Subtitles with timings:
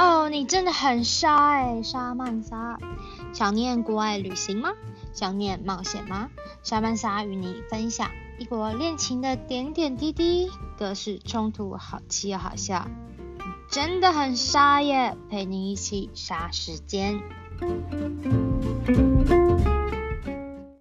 [0.00, 2.78] 哦你真的很沙哎沙曼莎。
[3.34, 4.70] 想念国外旅行吗？
[5.12, 6.30] 想念冒险吗？
[6.62, 12.88] 沙曼莎与你分享异国恋情的点点滴滴各式冲突好气又好笑。
[13.70, 17.20] 真的很沙耶陪你一起杀时间。